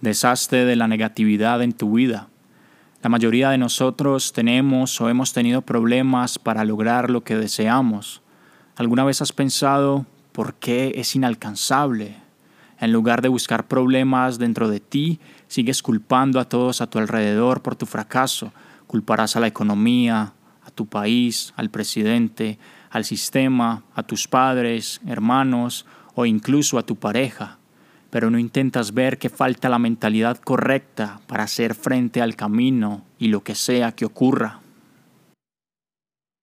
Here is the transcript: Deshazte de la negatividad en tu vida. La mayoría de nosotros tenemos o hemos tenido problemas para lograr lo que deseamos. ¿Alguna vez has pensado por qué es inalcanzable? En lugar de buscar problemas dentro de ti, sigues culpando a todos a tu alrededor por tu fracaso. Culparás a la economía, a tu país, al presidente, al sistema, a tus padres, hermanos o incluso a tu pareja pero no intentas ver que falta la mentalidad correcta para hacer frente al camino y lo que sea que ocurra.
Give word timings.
Deshazte 0.00 0.64
de 0.64 0.76
la 0.76 0.86
negatividad 0.86 1.60
en 1.60 1.72
tu 1.72 1.94
vida. 1.94 2.28
La 3.02 3.08
mayoría 3.08 3.50
de 3.50 3.58
nosotros 3.58 4.32
tenemos 4.32 5.00
o 5.00 5.08
hemos 5.08 5.32
tenido 5.32 5.62
problemas 5.62 6.38
para 6.38 6.64
lograr 6.64 7.10
lo 7.10 7.24
que 7.24 7.34
deseamos. 7.34 8.22
¿Alguna 8.76 9.02
vez 9.02 9.22
has 9.22 9.32
pensado 9.32 10.06
por 10.30 10.54
qué 10.54 10.92
es 10.94 11.16
inalcanzable? 11.16 12.14
En 12.78 12.92
lugar 12.92 13.22
de 13.22 13.28
buscar 13.28 13.66
problemas 13.66 14.38
dentro 14.38 14.68
de 14.68 14.78
ti, 14.78 15.18
sigues 15.48 15.82
culpando 15.82 16.38
a 16.38 16.48
todos 16.48 16.80
a 16.80 16.86
tu 16.88 17.00
alrededor 17.00 17.60
por 17.60 17.74
tu 17.74 17.84
fracaso. 17.84 18.52
Culparás 18.86 19.34
a 19.34 19.40
la 19.40 19.48
economía, 19.48 20.32
a 20.64 20.70
tu 20.70 20.86
país, 20.86 21.52
al 21.56 21.70
presidente, 21.70 22.60
al 22.90 23.04
sistema, 23.04 23.82
a 23.96 24.04
tus 24.04 24.28
padres, 24.28 25.00
hermanos 25.08 25.86
o 26.14 26.24
incluso 26.24 26.78
a 26.78 26.84
tu 26.84 26.94
pareja 26.94 27.58
pero 28.10 28.30
no 28.30 28.38
intentas 28.38 28.94
ver 28.94 29.18
que 29.18 29.28
falta 29.28 29.68
la 29.68 29.78
mentalidad 29.78 30.38
correcta 30.38 31.20
para 31.26 31.44
hacer 31.44 31.74
frente 31.74 32.22
al 32.22 32.36
camino 32.36 33.04
y 33.18 33.28
lo 33.28 33.42
que 33.42 33.54
sea 33.54 33.92
que 33.92 34.04
ocurra. 34.04 34.60